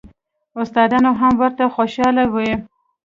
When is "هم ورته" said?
1.19-1.65